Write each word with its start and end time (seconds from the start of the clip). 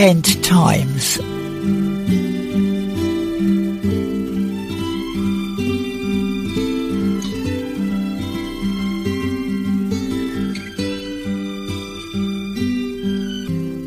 end 0.00 0.42
times. 0.42 1.18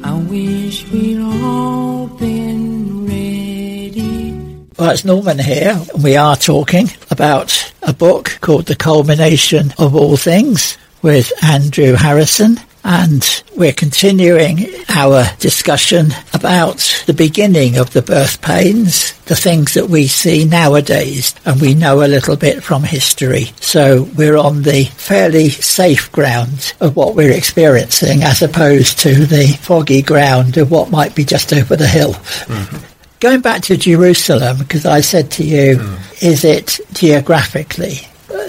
I 0.04 0.14
wish 0.30 0.88
we'd 0.92 1.20
all 1.20 2.06
been 2.08 3.08
ready. 3.08 4.34
Well, 4.78 4.92
it's 4.92 5.04
Norman 5.04 5.40
here. 5.40 5.72
and 5.96 6.04
We 6.04 6.16
are 6.16 6.36
talking 6.36 6.90
about 7.10 7.74
a 7.82 7.92
book 7.92 8.38
called 8.42 8.68
The 8.68 8.76
Culmination 8.76 9.74
of 9.80 9.96
All 9.96 10.16
Things 10.16 10.78
with 11.02 11.34
Andrew 11.44 11.94
Harrison. 11.94 12.60
And 12.84 13.44
we're 13.56 13.74
continuing 13.74 14.68
our 14.90 15.24
discussion 15.40 16.08
about 16.34 17.04
the 17.06 17.14
beginning 17.14 17.78
of 17.78 17.94
the 17.94 18.02
birth 18.02 18.42
pains, 18.42 19.14
the 19.24 19.36
things 19.36 19.74
that 19.76 19.88
we 19.88 20.08
see 20.08 20.44
nowadays, 20.44 21.34
and 21.46 21.62
we 21.62 21.76
know 21.76 22.04
a 22.04 22.08
little 22.08 22.36
bit 22.36 22.62
from 22.62 22.84
history. 22.84 23.46
So 23.62 24.04
we're 24.18 24.38
on 24.38 24.64
the 24.64 24.84
fairly 24.84 25.50
safe 25.50 26.12
ground 26.12 26.74
of 26.82 26.96
what 26.96 27.16
we're 27.16 27.32
experiencing 27.32 28.24
as 28.24 28.42
opposed 28.42 29.00
to 29.00 29.14
the 29.26 29.48
foggy 29.62 30.02
ground 30.02 30.58
of 30.58 30.70
what 30.70 30.92
might 30.92 31.16
be 31.16 31.24
just 31.24 31.54
over 31.54 31.76
the 31.76 31.88
hill. 31.88 32.14
Mm-hmm. 32.14 32.78
Going 33.22 33.40
back 33.40 33.62
to 33.64 33.78
Jerusalem, 33.78 34.58
because 34.58 34.86
I 34.86 35.00
said 35.00 35.32
to 35.32 35.46
you, 35.46 35.78
mm. 35.78 36.22
is 36.22 36.44
it 36.44 36.82
geographically? 36.92 38.02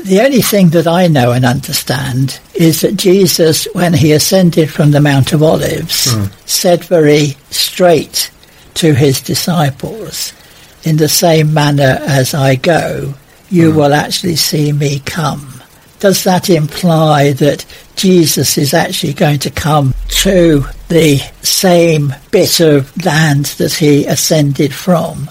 The 0.04 0.20
only 0.20 0.42
thing 0.42 0.68
that 0.70 0.86
I 0.86 1.06
know 1.06 1.32
and 1.32 1.44
understand 1.44 2.38
is 2.54 2.82
that 2.82 2.96
Jesus, 2.96 3.66
when 3.72 3.94
he 3.94 4.12
ascended 4.12 4.70
from 4.70 4.90
the 4.90 5.00
Mount 5.00 5.32
of 5.32 5.42
Olives, 5.42 6.06
mm. 6.06 6.30
said 6.46 6.84
very 6.84 7.36
straight 7.50 8.30
to 8.74 8.94
his 8.94 9.20
disciples, 9.20 10.32
in 10.82 10.98
the 10.98 11.08
same 11.08 11.54
manner 11.54 11.98
as 12.02 12.34
I 12.34 12.56
go, 12.56 13.14
you 13.48 13.72
mm. 13.72 13.76
will 13.76 13.94
actually 13.94 14.36
see 14.36 14.72
me 14.72 15.00
come 15.00 15.54
does 16.04 16.24
that 16.24 16.50
imply 16.50 17.32
that 17.32 17.64
Jesus 17.96 18.58
is 18.58 18.74
actually 18.74 19.14
going 19.14 19.38
to 19.38 19.50
come 19.50 19.94
to 20.08 20.62
the 20.88 21.16
same 21.40 22.14
bit 22.30 22.60
of 22.60 22.94
land 23.06 23.46
that 23.56 23.72
he 23.72 24.04
ascended 24.04 24.74
from, 24.74 25.30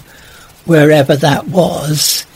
wherever 0.64 1.14
that 1.14 1.46
was, 1.46 2.26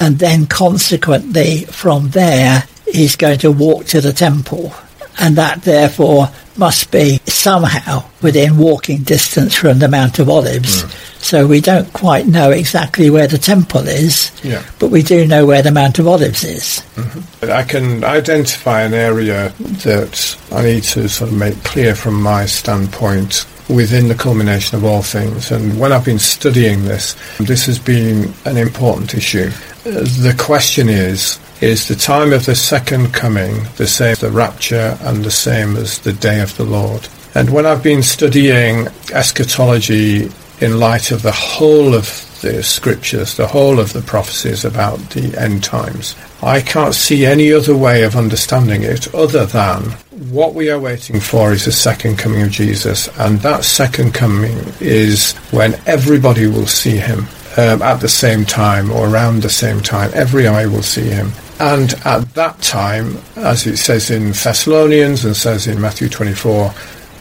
and 0.00 0.18
then 0.18 0.46
consequently 0.46 1.64
from 1.64 2.10
there 2.10 2.64
he's 2.86 3.16
going 3.16 3.38
to 3.40 3.50
walk 3.50 3.86
to 3.86 4.00
the 4.00 4.12
temple, 4.12 4.72
and 5.18 5.36
that 5.36 5.62
therefore 5.62 6.28
must 6.56 6.90
be 6.90 7.18
somehow 7.26 8.04
within 8.22 8.56
walking 8.56 9.02
distance 9.02 9.54
from 9.54 9.78
the 9.78 9.88
Mount 9.88 10.18
of 10.18 10.28
Olives. 10.28 10.84
Mm. 10.84 11.10
So 11.20 11.46
we 11.46 11.60
don't 11.60 11.90
quite 11.92 12.26
know 12.26 12.50
exactly 12.50 13.08
where 13.08 13.26
the 13.26 13.38
temple 13.38 13.88
is, 13.88 14.30
yeah. 14.44 14.62
but 14.78 14.90
we 14.90 15.02
do 15.02 15.26
know 15.26 15.46
where 15.46 15.62
the 15.62 15.72
Mount 15.72 15.98
of 15.98 16.06
Olives 16.06 16.44
is. 16.44 16.82
Mm-hmm. 16.96 17.50
I 17.50 17.62
can 17.62 18.04
identify 18.04 18.82
an 18.82 18.94
area 18.94 19.48
that 19.58 20.38
I 20.52 20.62
need 20.62 20.82
to 20.84 21.08
sort 21.08 21.30
of 21.30 21.36
make 21.36 21.64
clear 21.64 21.94
from 21.94 22.22
my 22.22 22.46
standpoint 22.46 23.46
within 23.68 24.08
the 24.08 24.14
culmination 24.14 24.76
of 24.76 24.84
all 24.84 25.02
things. 25.02 25.50
And 25.50 25.78
when 25.78 25.92
I've 25.92 26.04
been 26.04 26.18
studying 26.18 26.84
this, 26.84 27.16
this 27.38 27.66
has 27.66 27.78
been 27.78 28.32
an 28.44 28.56
important 28.56 29.14
issue. 29.14 29.50
The 29.84 30.34
question 30.38 30.88
is, 30.88 31.38
is 31.60 31.88
the 31.88 31.94
time 31.94 32.32
of 32.32 32.46
the 32.46 32.54
second 32.54 33.14
coming 33.14 33.66
the 33.76 33.86
same 33.86 34.12
as 34.12 34.20
the 34.20 34.30
rapture 34.30 34.98
and 35.02 35.24
the 35.24 35.30
same 35.30 35.76
as 35.76 35.98
the 35.98 36.12
day 36.12 36.40
of 36.40 36.56
the 36.56 36.64
Lord? 36.64 37.08
And 37.34 37.50
when 37.50 37.66
I've 37.66 37.82
been 37.82 38.02
studying 38.02 38.88
eschatology 39.12 40.30
in 40.60 40.78
light 40.78 41.10
of 41.10 41.22
the 41.22 41.32
whole 41.32 41.94
of 41.94 42.06
the 42.42 42.62
scriptures, 42.62 43.36
the 43.36 43.46
whole 43.46 43.80
of 43.80 43.92
the 43.92 44.02
prophecies 44.02 44.64
about 44.64 44.98
the 45.10 45.36
end 45.40 45.64
times. 45.64 46.14
I 46.44 46.60
can't 46.60 46.94
see 46.94 47.24
any 47.24 47.52
other 47.52 47.74
way 47.74 48.02
of 48.02 48.16
understanding 48.16 48.82
it 48.82 49.14
other 49.14 49.46
than 49.46 49.96
what 50.30 50.54
we 50.54 50.70
are 50.70 50.78
waiting 50.78 51.18
for 51.18 51.52
is 51.52 51.64
the 51.64 51.72
second 51.72 52.18
coming 52.18 52.42
of 52.42 52.50
Jesus, 52.50 53.08
and 53.18 53.38
that 53.40 53.64
second 53.64 54.12
coming 54.12 54.58
is 54.78 55.32
when 55.52 55.74
everybody 55.86 56.46
will 56.46 56.66
see 56.66 56.96
him 56.96 57.20
um, 57.56 57.80
at 57.80 58.00
the 58.00 58.08
same 58.08 58.44
time 58.44 58.90
or 58.90 59.08
around 59.08 59.42
the 59.42 59.48
same 59.48 59.80
time. 59.80 60.10
Every 60.12 60.46
eye 60.46 60.66
will 60.66 60.82
see 60.82 61.08
him. 61.08 61.32
And 61.60 61.94
at 62.04 62.34
that 62.34 62.60
time, 62.60 63.16
as 63.36 63.66
it 63.66 63.76
says 63.78 64.10
in 64.10 64.32
Thessalonians 64.32 65.24
and 65.24 65.36
says 65.36 65.66
in 65.66 65.80
Matthew 65.80 66.08
24, 66.08 66.74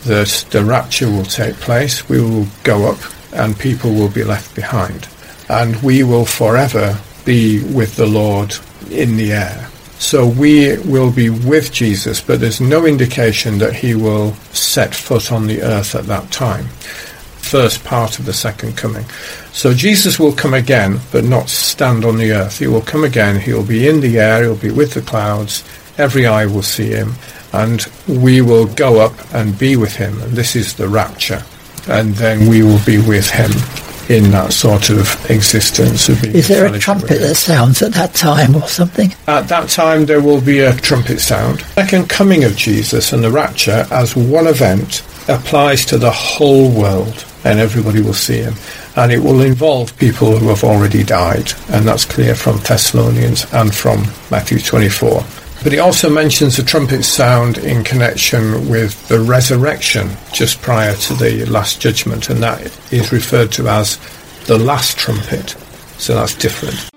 that 0.05 0.45
the 0.51 0.65
rapture 0.65 1.09
will 1.09 1.23
take 1.23 1.55
place. 1.55 2.09
We 2.09 2.19
will 2.19 2.47
go 2.63 2.91
up 2.91 2.99
and 3.31 3.57
people 3.57 3.93
will 3.93 4.09
be 4.09 4.23
left 4.23 4.53
behind. 4.53 5.07
And 5.49 5.81
we 5.81 6.03
will 6.03 6.25
forever 6.25 6.99
be 7.25 7.63
with 7.63 7.95
the 7.95 8.07
Lord 8.07 8.55
in 8.93 9.17
the 9.17 9.33
air. 9.33 9.69
So 9.99 10.27
we 10.27 10.77
will 10.79 11.11
be 11.11 11.29
with 11.29 11.71
Jesus, 11.71 12.19
but 12.21 12.39
there's 12.39 12.59
no 12.59 12.85
indication 12.85 13.57
that 13.59 13.73
he 13.73 13.95
will 13.95 14.33
set 14.51 14.93
foot 14.93 15.31
on 15.31 15.47
the 15.47 15.61
earth 15.61 15.95
at 15.95 16.05
that 16.05 16.31
time. 16.31 16.65
First 17.37 17.83
part 17.83 18.19
of 18.19 18.25
the 18.25 18.33
second 18.33 18.75
coming. 18.75 19.05
So 19.51 19.73
Jesus 19.73 20.19
will 20.19 20.33
come 20.33 20.53
again, 20.53 20.99
but 21.11 21.23
not 21.23 21.49
stand 21.49 22.05
on 22.05 22.17
the 22.17 22.31
earth. 22.31 22.59
He 22.59 22.67
will 22.67 22.81
come 22.81 23.03
again. 23.03 23.39
He'll 23.39 23.65
be 23.65 23.87
in 23.87 24.01
the 24.01 24.19
air. 24.19 24.43
He'll 24.43 24.55
be 24.55 24.71
with 24.71 24.93
the 24.93 25.01
clouds. 25.01 25.63
Every 25.97 26.25
eye 26.25 26.45
will 26.45 26.63
see 26.63 26.89
him. 26.89 27.13
And 27.53 27.85
we 28.07 28.41
will 28.41 28.65
go 28.65 28.99
up 28.99 29.13
and 29.33 29.57
be 29.57 29.75
with 29.75 29.95
him. 29.95 30.21
And 30.21 30.33
this 30.33 30.55
is 30.55 30.73
the 30.73 30.87
rapture 30.87 31.43
and 31.87 32.13
then 32.15 32.47
we 32.47 32.63
will 32.63 32.83
be 32.85 32.97
with 32.97 33.29
him 33.29 33.51
in 34.09 34.31
that 34.31 34.53
sort 34.53 34.89
of 34.89 35.29
existence. 35.29 36.09
Of 36.09 36.23
Is 36.23 36.47
there 36.47 36.73
a 36.73 36.79
trumpet 36.79 37.19
that 37.19 37.35
sounds 37.35 37.81
at 37.81 37.93
that 37.93 38.13
time 38.13 38.55
or 38.55 38.67
something? 38.67 39.13
At 39.27 39.47
that 39.47 39.69
time, 39.69 40.05
there 40.05 40.21
will 40.21 40.41
be 40.41 40.59
a 40.59 40.75
trumpet 40.75 41.19
sound. 41.19 41.61
Second 41.75 42.09
coming 42.09 42.43
of 42.43 42.55
Jesus 42.55 43.13
and 43.13 43.23
the 43.23 43.31
rapture 43.31 43.85
as 43.91 44.15
one 44.15 44.47
event 44.47 45.03
applies 45.27 45.85
to 45.85 45.97
the 45.97 46.11
whole 46.11 46.69
world, 46.71 47.25
and 47.45 47.59
everybody 47.59 48.01
will 48.01 48.13
see 48.13 48.39
him. 48.39 48.55
And 48.95 49.11
it 49.11 49.19
will 49.19 49.41
involve 49.41 49.97
people 49.97 50.37
who 50.37 50.49
have 50.49 50.63
already 50.63 51.03
died, 51.03 51.51
and 51.69 51.87
that's 51.87 52.05
clear 52.05 52.35
from 52.35 52.57
Thessalonians 52.57 53.51
and 53.53 53.73
from 53.73 54.03
Matthew 54.29 54.59
24. 54.59 55.23
But 55.63 55.71
he 55.71 55.79
also 55.79 56.09
mentions 56.09 56.57
the 56.57 56.63
trumpet 56.63 57.03
sound 57.03 57.57
in 57.57 57.85
connection 57.85 58.67
with 58.67 59.07
the 59.07 59.21
resurrection 59.21 60.09
just 60.33 60.61
prior 60.61 60.93
to 60.93 61.13
the 61.13 61.45
last 61.45 61.79
judgment, 61.79 62.29
and 62.29 62.43
that 62.43 62.61
is 62.91 63.13
referred 63.13 63.53
to 63.53 63.69
as 63.69 63.97
the 64.45 64.57
last 64.57 64.97
trumpet. 64.97 65.55
So 65.97 66.15
that's 66.15 66.35
different. 66.35 66.92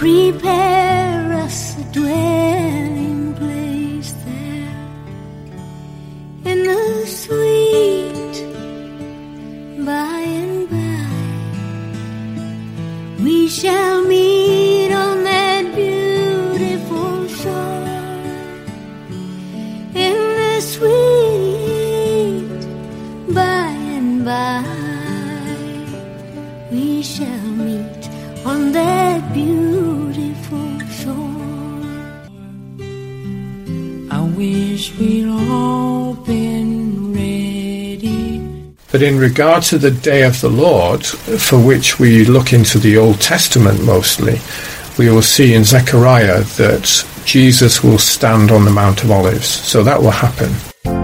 prepare 0.00 1.30
us 1.44 1.76
a 1.78 1.84
dwelling 1.92 3.34
place 3.34 4.12
there 4.24 4.80
in 6.50 6.58
the 6.64 7.04
sweet 7.06 8.34
by 9.84 10.20
and 10.40 10.70
by. 10.70 11.04
We 13.22 13.46
shall 13.48 14.02
meet 14.04 14.90
on 14.90 15.22
that 15.24 15.64
beautiful 15.74 17.28
shore 17.28 17.84
in 20.06 20.18
the 20.40 20.60
sweet 20.74 22.60
by 23.34 23.68
and 23.98 24.24
by. 24.24 24.64
We 26.72 27.02
shall 27.02 27.48
meet 27.66 28.08
on 28.46 28.72
that 28.72 29.34
beautiful 29.34 29.79
But 38.92 39.02
in 39.02 39.18
regard 39.18 39.62
to 39.64 39.78
the 39.78 39.90
day 39.92 40.24
of 40.24 40.40
the 40.40 40.50
Lord, 40.50 41.06
for 41.06 41.58
which 41.58 42.00
we 42.00 42.24
look 42.24 42.52
into 42.52 42.78
the 42.78 42.96
Old 42.96 43.20
Testament 43.20 43.84
mostly, 43.84 44.40
we 44.98 45.08
will 45.08 45.22
see 45.22 45.54
in 45.54 45.64
Zechariah 45.64 46.42
that 46.58 47.06
Jesus 47.24 47.84
will 47.84 47.98
stand 47.98 48.50
on 48.50 48.64
the 48.64 48.70
Mount 48.70 49.04
of 49.04 49.10
Olives. 49.10 49.46
So 49.46 49.84
that 49.84 50.02
will 50.02 50.10
happen. 50.10 50.99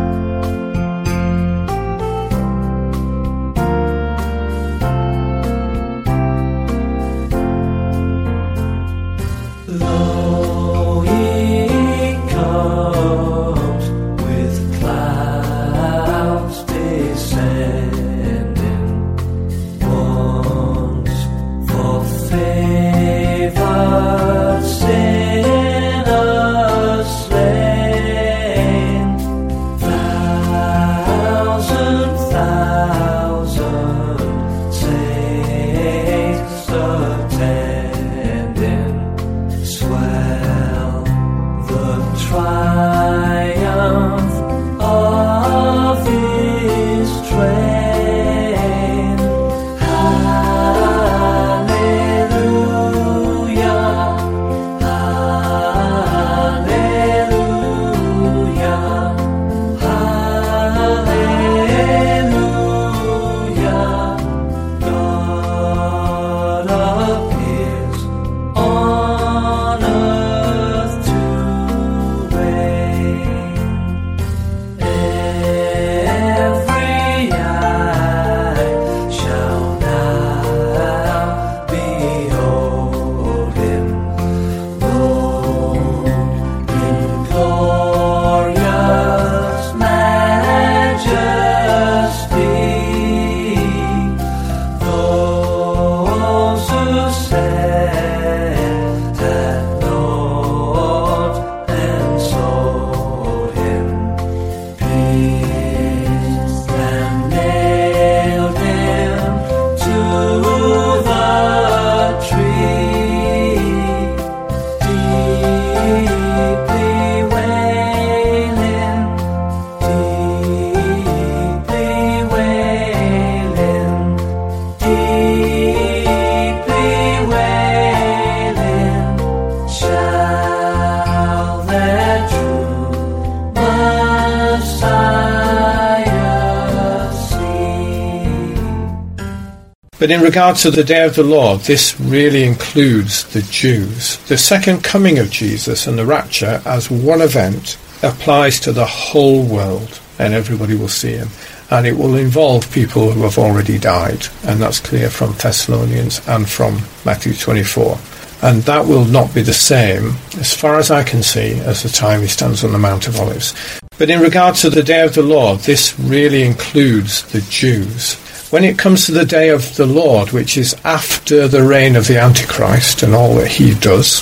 But 140.06 140.12
in 140.12 140.20
regard 140.20 140.54
to 140.58 140.70
the 140.70 140.84
day 140.84 141.04
of 141.04 141.16
the 141.16 141.24
Lord, 141.24 141.62
this 141.62 141.98
really 141.98 142.44
includes 142.44 143.24
the 143.24 143.42
Jews. 143.42 144.18
The 144.28 144.38
second 144.38 144.84
coming 144.84 145.18
of 145.18 145.32
Jesus 145.32 145.88
and 145.88 145.98
the 145.98 146.06
rapture 146.06 146.62
as 146.64 146.88
one 146.88 147.20
event 147.20 147.76
applies 148.04 148.60
to 148.60 148.72
the 148.72 148.86
whole 148.86 149.42
world, 149.42 150.00
and 150.20 150.32
everybody 150.32 150.76
will 150.76 150.86
see 150.86 151.14
him. 151.14 151.26
And 151.72 151.88
it 151.88 151.96
will 151.96 152.14
involve 152.14 152.70
people 152.70 153.10
who 153.10 153.24
have 153.24 153.36
already 153.36 153.80
died, 153.80 154.24
and 154.44 154.62
that's 154.62 154.78
clear 154.78 155.10
from 155.10 155.32
Thessalonians 155.32 156.20
and 156.28 156.48
from 156.48 156.82
Matthew 157.04 157.34
24. 157.34 157.98
And 158.42 158.62
that 158.62 158.86
will 158.86 159.06
not 159.06 159.34
be 159.34 159.42
the 159.42 159.52
same, 159.52 160.14
as 160.38 160.54
far 160.54 160.78
as 160.78 160.92
I 160.92 161.02
can 161.02 161.24
see, 161.24 161.58
as 161.62 161.82
the 161.82 161.88
time 161.88 162.20
he 162.20 162.28
stands 162.28 162.62
on 162.62 162.70
the 162.70 162.78
Mount 162.78 163.08
of 163.08 163.18
Olives. 163.18 163.54
But 163.98 164.10
in 164.10 164.20
regard 164.20 164.54
to 164.56 164.70
the 164.70 164.84
day 164.84 165.02
of 165.02 165.14
the 165.14 165.22
Lord, 165.22 165.60
this 165.60 165.98
really 165.98 166.44
includes 166.44 167.24
the 167.32 167.40
Jews. 167.50 168.22
When 168.50 168.62
it 168.62 168.78
comes 168.78 169.06
to 169.06 169.12
the 169.12 169.24
day 169.24 169.48
of 169.48 169.74
the 169.74 169.86
Lord, 169.86 170.30
which 170.30 170.56
is 170.56 170.76
after 170.84 171.48
the 171.48 171.64
reign 171.64 171.96
of 171.96 172.06
the 172.06 172.20
Antichrist 172.20 173.02
and 173.02 173.12
all 173.12 173.34
that 173.34 173.48
he 173.48 173.74
does, 173.74 174.20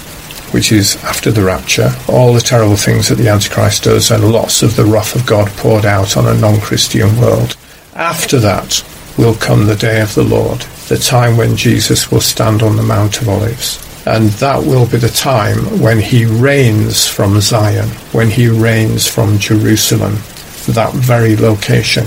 which 0.51 0.73
is 0.73 0.97
after 1.05 1.31
the 1.31 1.43
rapture, 1.43 1.91
all 2.09 2.33
the 2.33 2.41
terrible 2.41 2.77
things 2.77 3.09
that 3.09 3.17
the 3.17 3.29
Antichrist 3.29 3.85
does, 3.85 4.11
and 4.11 4.33
lots 4.33 4.63
of 4.63 4.77
the 4.77 4.85
wrath 4.87 5.15
of 5.15 5.27
God 5.27 5.49
poured 5.59 5.85
out 5.85 6.17
on 6.17 6.27
a 6.27 6.41
non 6.41 6.59
Christian 6.63 7.21
world. 7.21 7.55
After 7.95 8.39
that 8.39 8.83
will 9.19 9.35
come 9.35 9.67
the 9.67 9.77
day 9.77 10.01
of 10.01 10.15
the 10.15 10.25
Lord, 10.25 10.61
the 10.89 10.97
time 10.97 11.37
when 11.37 11.55
Jesus 11.55 12.11
will 12.11 12.23
stand 12.23 12.63
on 12.63 12.77
the 12.77 12.83
Mount 12.83 13.21
of 13.21 13.29
Olives. 13.29 13.79
And 14.07 14.31
that 14.41 14.63
will 14.65 14.87
be 14.87 14.97
the 14.97 15.09
time 15.09 15.81
when 15.81 15.99
he 15.99 16.25
reigns 16.25 17.07
from 17.07 17.43
Zion, 17.43 17.89
when 18.13 18.31
he 18.31 18.49
reigns 18.49 19.07
from 19.07 19.39
Jerusalem, 19.39 20.15
that 20.67 20.95
very 20.95 21.37
location. 21.37 22.07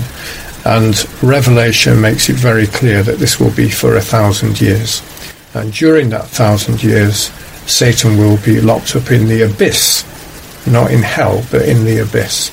And 0.64 0.94
Revelation 1.22 2.00
makes 2.00 2.28
it 2.28 2.36
very 2.36 2.66
clear 2.66 3.02
that 3.02 3.18
this 3.18 3.40
will 3.40 3.52
be 3.52 3.70
for 3.70 3.96
a 3.96 4.00
thousand 4.00 4.60
years. 4.60 5.02
And 5.54 5.72
during 5.72 6.10
that 6.10 6.26
thousand 6.26 6.82
years, 6.82 7.30
Satan 7.66 8.18
will 8.18 8.38
be 8.38 8.60
locked 8.60 8.96
up 8.96 9.10
in 9.10 9.26
the 9.28 9.42
abyss, 9.42 10.04
not 10.66 10.90
in 10.90 11.02
hell, 11.02 11.44
but 11.50 11.62
in 11.62 11.84
the 11.84 11.98
abyss, 11.98 12.48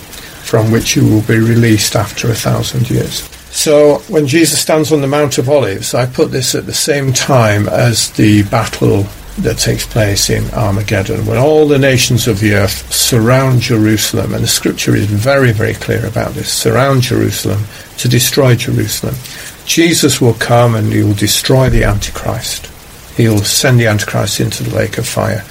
from 0.50 0.71
which 0.71 0.91
he 0.91 1.01
will 1.01 1.21
be 1.21 1.39
released 1.39 1.95
after 1.95 2.29
a 2.29 2.35
thousand 2.35 2.89
years. 2.89 3.21
So 3.55 4.00
when 4.09 4.27
Jesus 4.27 4.62
stands 4.62 4.91
on 4.91 5.00
the 5.01 5.07
Mount 5.07 5.38
of 5.38 5.50
Olives, 5.50 5.93
I 5.93 6.05
put 6.05 6.31
this 6.31 6.55
at 6.55 6.65
the 6.65 6.74
same 6.74 7.13
time 7.13 7.69
as 7.69 8.12
the 8.12 8.43
battle 8.43 9.07
that 9.38 9.58
takes 9.58 9.86
place 9.86 10.30
in 10.30 10.50
Armageddon, 10.54 11.25
when 11.25 11.38
all 11.38 11.68
the 11.68 11.77
nations 11.77 12.27
of 12.27 12.39
the 12.39 12.54
earth 12.54 12.92
surround 12.92 13.62
Jerusalem, 13.62 14.34
and 14.34 14.44
the 14.44 14.48
scripture 14.48 14.96
is 14.96 15.06
very, 15.06 15.51
very 15.51 15.74
clear 15.74 16.06
about 16.06 16.34
this 16.34 16.51
surround 16.51 17.01
Jerusalem 17.01 17.63
to 17.98 18.08
destroy 18.08 18.56
Jerusalem. 18.56 19.15
Jesus 19.65 20.22
will 20.22 20.36
come 20.36 20.75
and 20.75 20.94
he 20.94 21.04
will 21.04 21.13
destroy 21.13 21.70
the 21.70 21.84
Antichrist. 21.84 22.72
He'll 23.18 23.39
send 23.39 23.80
the 23.80 23.88
Antichrist 23.88 24.39
into 24.39 24.63
the 24.63 24.75
lake 24.75 24.98
of 24.98 25.08
fire. 25.08 25.44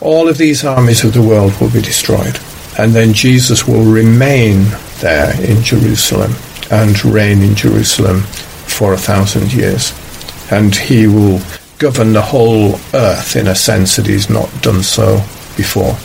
All 0.00 0.28
of 0.28 0.38
these 0.38 0.64
armies 0.64 1.04
of 1.04 1.14
the 1.14 1.22
world 1.22 1.58
will 1.60 1.70
be 1.70 1.82
destroyed. 1.82 2.38
And 2.78 2.92
then 2.92 3.12
Jesus 3.12 3.66
will 3.66 3.84
remain 3.84 4.66
there 5.00 5.34
in 5.44 5.62
Jerusalem 5.62 6.32
and 6.70 7.04
reign 7.04 7.42
in 7.42 7.54
Jerusalem 7.54 8.20
for 8.20 8.92
a 8.92 8.98
thousand 8.98 9.52
years. 9.52 9.92
And 10.50 10.74
he 10.74 11.06
will 11.06 11.40
govern 11.80 12.12
the 12.12 12.22
whole 12.22 12.74
earth 12.94 13.34
in 13.34 13.48
a 13.48 13.54
sense 13.54 13.96
that 13.96 14.06
he's 14.06 14.30
not 14.30 14.48
done 14.62 14.82
so 14.82 15.16
before. 15.56 15.96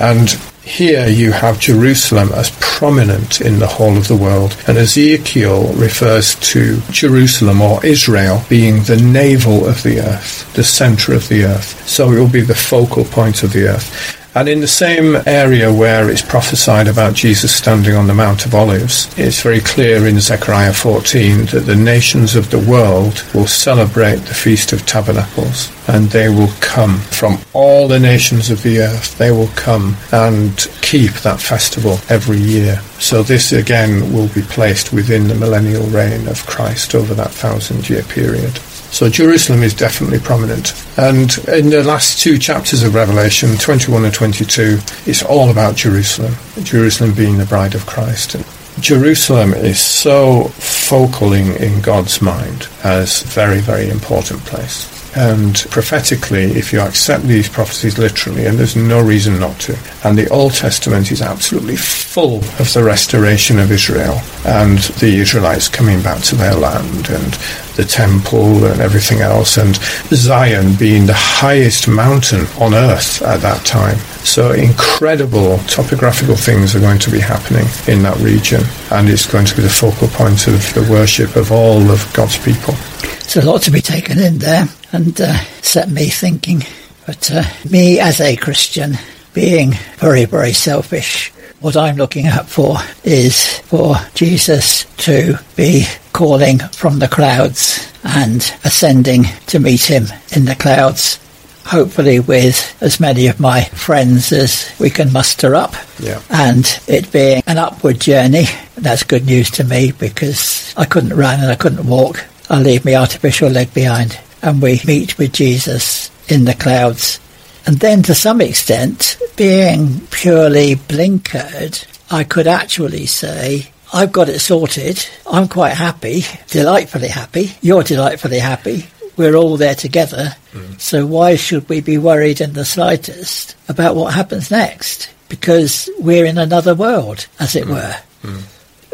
And 0.00 0.28
here 0.62 1.08
you 1.08 1.32
have 1.32 1.58
Jerusalem 1.58 2.30
as 2.32 2.50
prominent 2.60 3.40
in 3.40 3.58
the 3.58 3.66
whole 3.66 3.96
of 3.96 4.08
the 4.08 4.16
world, 4.16 4.56
and 4.66 4.76
Ezekiel 4.76 5.72
refers 5.74 6.34
to 6.52 6.80
Jerusalem 6.90 7.62
or 7.62 7.84
Israel 7.86 8.42
being 8.48 8.82
the 8.82 8.96
navel 8.96 9.66
of 9.66 9.82
the 9.82 10.00
earth, 10.00 10.52
the 10.54 10.64
center 10.64 11.14
of 11.14 11.28
the 11.28 11.44
earth. 11.44 11.88
So 11.88 12.12
it 12.12 12.18
will 12.18 12.28
be 12.28 12.42
the 12.42 12.54
focal 12.54 13.04
point 13.04 13.42
of 13.42 13.52
the 13.52 13.68
earth. 13.68 14.19
And 14.32 14.48
in 14.48 14.60
the 14.60 14.68
same 14.68 15.16
area 15.26 15.72
where 15.72 16.08
it's 16.08 16.22
prophesied 16.22 16.86
about 16.86 17.14
Jesus 17.14 17.52
standing 17.54 17.96
on 17.96 18.06
the 18.06 18.14
Mount 18.14 18.46
of 18.46 18.54
Olives, 18.54 19.12
it's 19.18 19.42
very 19.42 19.58
clear 19.58 20.06
in 20.06 20.20
Zechariah 20.20 20.72
14 20.72 21.46
that 21.46 21.64
the 21.66 21.74
nations 21.74 22.36
of 22.36 22.48
the 22.50 22.60
world 22.60 23.24
will 23.34 23.48
celebrate 23.48 24.18
the 24.18 24.34
Feast 24.34 24.72
of 24.72 24.86
Tabernacles 24.86 25.72
and 25.88 26.08
they 26.10 26.28
will 26.28 26.52
come 26.60 26.98
from 26.98 27.38
all 27.52 27.88
the 27.88 27.98
nations 27.98 28.50
of 28.50 28.62
the 28.62 28.78
earth. 28.78 29.18
They 29.18 29.32
will 29.32 29.50
come 29.56 29.96
and 30.12 30.56
keep 30.80 31.10
that 31.22 31.40
festival 31.40 31.98
every 32.08 32.38
year. 32.38 32.80
So 33.00 33.24
this 33.24 33.50
again 33.50 34.12
will 34.12 34.28
be 34.28 34.42
placed 34.42 34.92
within 34.92 35.26
the 35.26 35.34
millennial 35.34 35.86
reign 35.88 36.28
of 36.28 36.46
Christ 36.46 36.94
over 36.94 37.14
that 37.14 37.32
thousand 37.32 37.90
year 37.90 38.04
period. 38.04 38.60
So 38.90 39.08
Jerusalem 39.08 39.62
is 39.62 39.72
definitely 39.72 40.18
prominent. 40.18 40.74
And 40.98 41.36
in 41.48 41.70
the 41.70 41.82
last 41.84 42.20
two 42.20 42.38
chapters 42.38 42.82
of 42.82 42.94
Revelation, 42.94 43.56
21 43.56 44.04
and 44.04 44.12
22, 44.12 44.78
it's 45.06 45.22
all 45.22 45.50
about 45.50 45.76
Jerusalem, 45.76 46.34
Jerusalem 46.62 47.14
being 47.14 47.38
the 47.38 47.46
bride 47.46 47.74
of 47.74 47.86
Christ. 47.86 48.34
And 48.34 48.44
Jerusalem 48.80 49.54
is 49.54 49.78
so 49.78 50.44
focal 50.48 51.32
in, 51.32 51.56
in 51.56 51.80
God's 51.80 52.20
mind 52.20 52.68
as 52.82 53.22
a 53.22 53.26
very, 53.26 53.60
very 53.60 53.88
important 53.88 54.40
place. 54.40 54.99
And 55.16 55.56
prophetically, 55.70 56.44
if 56.44 56.72
you 56.72 56.80
accept 56.80 57.24
these 57.24 57.48
prophecies 57.48 57.98
literally, 57.98 58.46
and 58.46 58.56
there's 58.56 58.76
no 58.76 59.00
reason 59.00 59.40
not 59.40 59.58
to, 59.60 59.76
and 60.04 60.16
the 60.16 60.28
Old 60.28 60.54
Testament 60.54 61.10
is 61.10 61.20
absolutely 61.20 61.76
full 61.76 62.36
of 62.36 62.72
the 62.72 62.84
restoration 62.84 63.58
of 63.58 63.72
Israel 63.72 64.20
and 64.46 64.78
the 64.78 65.18
Israelites 65.18 65.68
coming 65.68 66.00
back 66.02 66.22
to 66.24 66.36
their 66.36 66.54
land 66.54 67.10
and 67.10 67.32
the 67.76 67.84
temple 67.84 68.64
and 68.64 68.80
everything 68.80 69.20
else, 69.20 69.56
and 69.56 69.76
Zion 70.12 70.74
being 70.76 71.06
the 71.06 71.14
highest 71.14 71.88
mountain 71.88 72.46
on 72.60 72.72
earth 72.72 73.20
at 73.22 73.40
that 73.40 73.64
time. 73.66 73.98
So 74.22 74.52
incredible 74.52 75.58
topographical 75.66 76.36
things 76.36 76.76
are 76.76 76.80
going 76.80 76.98
to 77.00 77.10
be 77.10 77.20
happening 77.20 77.66
in 77.88 78.02
that 78.04 78.16
region, 78.18 78.62
and 78.92 79.08
it's 79.08 79.26
going 79.26 79.46
to 79.46 79.56
be 79.56 79.62
the 79.62 79.68
focal 79.68 80.08
point 80.08 80.46
of 80.46 80.72
the 80.74 80.86
worship 80.88 81.34
of 81.34 81.50
all 81.50 81.90
of 81.90 82.08
God's 82.12 82.38
people. 82.38 82.74
There's 83.02 83.36
a 83.36 83.50
lot 83.50 83.62
to 83.62 83.70
be 83.70 83.80
taken 83.80 84.18
in 84.18 84.38
there 84.38 84.68
and 84.92 85.20
uh, 85.20 85.34
set 85.62 85.88
me 85.90 86.06
thinking. 86.08 86.62
But 87.06 87.30
uh, 87.32 87.42
me 87.68 87.98
as 87.98 88.20
a 88.20 88.36
Christian, 88.36 88.94
being 89.34 89.72
very, 89.96 90.24
very 90.24 90.52
selfish, 90.52 91.30
what 91.60 91.76
I'm 91.76 91.96
looking 91.96 92.26
out 92.26 92.48
for 92.48 92.76
is 93.04 93.58
for 93.60 93.96
Jesus 94.14 94.84
to 95.04 95.38
be 95.56 95.84
calling 96.12 96.58
from 96.58 96.98
the 96.98 97.08
clouds 97.08 97.92
and 98.02 98.36
ascending 98.64 99.24
to 99.46 99.58
meet 99.58 99.84
him 99.90 100.06
in 100.34 100.46
the 100.46 100.54
clouds. 100.54 101.18
Hopefully, 101.66 102.18
with 102.18 102.76
as 102.82 102.98
many 102.98 103.26
of 103.28 103.38
my 103.38 103.62
friends 103.64 104.32
as 104.32 104.72
we 104.80 104.88
can 104.90 105.12
muster 105.12 105.54
up, 105.54 105.74
Yeah. 106.00 106.20
and 106.30 106.80
it 106.88 107.12
being 107.12 107.42
an 107.46 107.58
upward 107.58 108.00
journey. 108.00 108.46
That's 108.76 109.02
good 109.02 109.26
news 109.26 109.50
to 109.52 109.64
me 109.64 109.92
because 109.92 110.74
I 110.76 110.86
couldn't 110.86 111.14
run 111.16 111.38
and 111.40 111.50
I 111.50 111.54
couldn't 111.56 111.86
walk. 111.86 112.24
I'll 112.48 112.62
leave 112.62 112.84
my 112.84 112.94
artificial 112.96 113.50
leg 113.50 113.72
behind 113.74 114.18
and 114.42 114.62
we 114.62 114.80
meet 114.86 115.18
with 115.18 115.32
Jesus 115.32 116.10
in 116.30 116.44
the 116.44 116.54
clouds. 116.54 117.20
And 117.66 117.78
then 117.78 118.02
to 118.04 118.14
some 118.14 118.40
extent, 118.40 119.18
being 119.36 120.00
purely 120.10 120.76
blinkered, 120.76 121.86
I 122.10 122.24
could 122.24 122.46
actually 122.46 123.06
say, 123.06 123.70
I've 123.92 124.12
got 124.12 124.28
it 124.28 124.40
sorted. 124.40 125.04
I'm 125.30 125.48
quite 125.48 125.74
happy, 125.74 126.22
delightfully 126.48 127.08
happy. 127.08 127.52
You're 127.60 127.82
delightfully 127.82 128.38
happy. 128.38 128.86
We're 129.16 129.34
all 129.34 129.56
there 129.56 129.74
together. 129.74 130.34
Mm. 130.52 130.80
So 130.80 131.06
why 131.06 131.36
should 131.36 131.68
we 131.68 131.80
be 131.80 131.98
worried 131.98 132.40
in 132.40 132.52
the 132.52 132.64
slightest 132.64 133.56
about 133.68 133.96
what 133.96 134.14
happens 134.14 134.50
next? 134.50 135.10
Because 135.28 135.90
we're 135.98 136.24
in 136.24 136.38
another 136.38 136.74
world, 136.74 137.26
as 137.38 137.54
it 137.54 137.66
mm. 137.66 137.74
were. 137.74 137.96
Mm. 138.22 138.42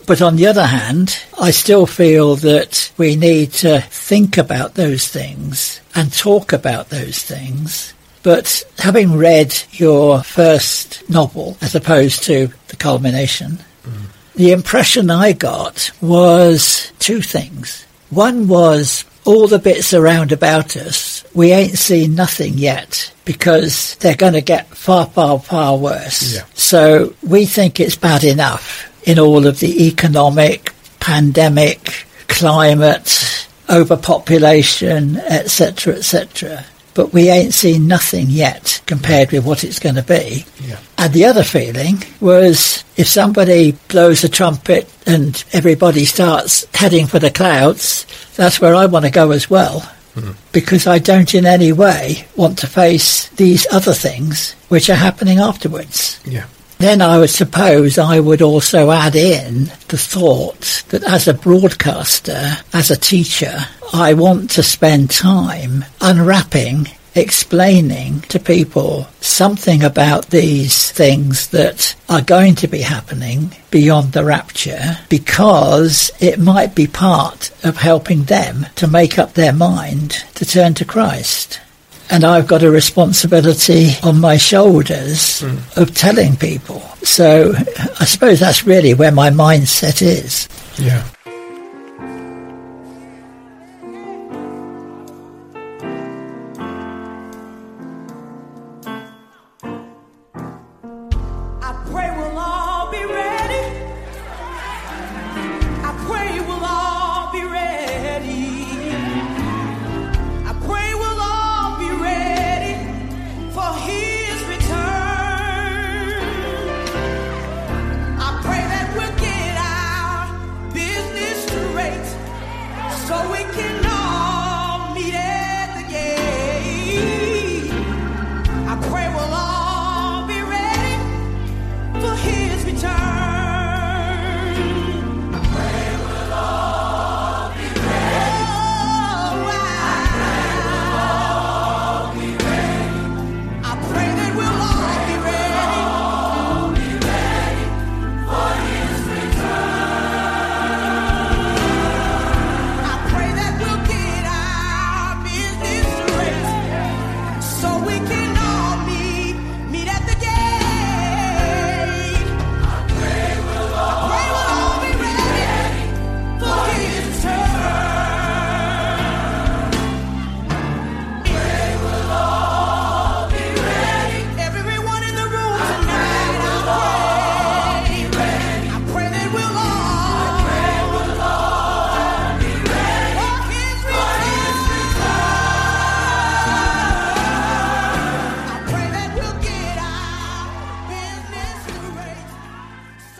But 0.06 0.22
on 0.22 0.36
the 0.36 0.46
other 0.46 0.66
hand, 0.66 1.18
I 1.40 1.50
still 1.50 1.84
feel 1.86 2.36
that 2.36 2.92
we 2.96 3.16
need 3.16 3.52
to 3.54 3.80
think 3.80 4.38
about 4.38 4.74
those 4.74 5.08
things 5.08 5.80
and 5.94 6.12
talk 6.12 6.52
about 6.52 6.90
those 6.90 7.22
things. 7.22 7.92
But 8.22 8.64
having 8.78 9.16
read 9.16 9.54
your 9.72 10.22
first 10.22 11.08
novel 11.10 11.56
as 11.60 11.74
opposed 11.74 12.22
to 12.24 12.48
the 12.68 12.76
culmination, 12.76 13.58
mm. 13.84 13.92
the 14.34 14.52
impression 14.52 15.10
I 15.10 15.32
got 15.32 15.90
was 16.00 16.92
two 17.00 17.20
things. 17.20 17.84
One 18.10 18.46
was 18.46 19.04
all 19.26 19.48
the 19.48 19.58
bits 19.58 19.92
around 19.92 20.30
about 20.30 20.76
us, 20.76 21.24
we 21.34 21.50
ain't 21.50 21.76
seen 21.76 22.14
nothing 22.14 22.54
yet 22.54 23.12
because 23.24 23.96
they're 23.96 24.14
going 24.14 24.34
to 24.34 24.40
get 24.40 24.68
far, 24.68 25.06
far, 25.06 25.40
far 25.40 25.76
worse. 25.76 26.36
Yeah. 26.36 26.44
So 26.54 27.14
we 27.24 27.44
think 27.44 27.80
it's 27.80 27.96
bad 27.96 28.22
enough 28.22 28.88
in 29.06 29.18
all 29.18 29.46
of 29.46 29.60
the 29.60 29.86
economic, 29.86 30.74
pandemic, 31.00 32.04
climate, 32.28 33.46
overpopulation, 33.70 35.16
etc., 35.16 35.94
etc. 35.94 36.64
But 36.94 37.12
we 37.12 37.28
ain't 37.28 37.54
seen 37.54 37.86
nothing 37.86 38.26
yet 38.28 38.80
compared 38.86 39.30
with 39.30 39.44
what 39.44 39.64
it's 39.64 39.78
going 39.78 39.96
to 39.96 40.02
be. 40.02 40.46
Yeah. 40.60 40.78
And 40.96 41.12
the 41.12 41.26
other 41.26 41.44
feeling 41.44 42.02
was 42.20 42.84
if 42.96 43.06
somebody 43.06 43.72
blows 43.88 44.24
a 44.24 44.28
trumpet 44.28 44.90
and 45.06 45.42
everybody 45.52 46.04
starts 46.04 46.66
heading 46.74 47.06
for 47.06 47.18
the 47.18 47.30
clouds, 47.30 48.06
that's 48.36 48.60
where 48.60 48.74
I 48.74 48.86
want 48.86 49.04
to 49.04 49.10
go 49.10 49.30
as 49.30 49.50
well. 49.50 49.80
Hmm. 50.14 50.32
Because 50.52 50.86
I 50.86 50.98
don't 50.98 51.34
in 51.34 51.44
any 51.44 51.72
way 51.72 52.26
want 52.34 52.58
to 52.60 52.66
face 52.66 53.28
these 53.30 53.66
other 53.70 53.92
things 53.92 54.52
which 54.68 54.88
are 54.88 54.94
happening 54.94 55.38
afterwards. 55.38 56.18
Yeah. 56.24 56.46
Then 56.78 57.00
I 57.00 57.18
would 57.18 57.30
suppose 57.30 57.96
I 57.96 58.20
would 58.20 58.42
also 58.42 58.90
add 58.90 59.16
in 59.16 59.64
the 59.88 59.96
thought 59.96 60.84
that 60.90 61.02
as 61.04 61.26
a 61.26 61.34
broadcaster, 61.34 62.58
as 62.74 62.90
a 62.90 62.96
teacher, 62.96 63.66
I 63.94 64.12
want 64.12 64.50
to 64.50 64.62
spend 64.62 65.10
time 65.10 65.86
unwrapping, 66.02 66.88
explaining 67.14 68.20
to 68.22 68.38
people 68.38 69.08
something 69.20 69.82
about 69.82 70.26
these 70.28 70.92
things 70.92 71.48
that 71.48 71.96
are 72.10 72.20
going 72.20 72.54
to 72.56 72.68
be 72.68 72.82
happening 72.82 73.56
beyond 73.70 74.12
the 74.12 74.24
rapture 74.24 74.98
because 75.08 76.10
it 76.20 76.38
might 76.38 76.74
be 76.74 76.86
part 76.86 77.52
of 77.64 77.78
helping 77.78 78.24
them 78.24 78.66
to 78.76 78.86
make 78.86 79.18
up 79.18 79.32
their 79.32 79.54
mind 79.54 80.10
to 80.34 80.44
turn 80.44 80.74
to 80.74 80.84
Christ 80.84 81.60
and 82.10 82.24
I've 82.24 82.46
got 82.46 82.62
a 82.62 82.70
responsibility 82.70 83.92
on 84.02 84.20
my 84.20 84.36
shoulders 84.36 85.40
hmm. 85.40 85.80
of 85.80 85.94
telling 85.94 86.36
people. 86.36 86.80
So 87.02 87.54
I 88.00 88.04
suppose 88.04 88.40
that's 88.40 88.64
really 88.66 88.94
where 88.94 89.12
my 89.12 89.30
mindset 89.30 90.02
is. 90.02 90.48
Yeah. 90.78 91.04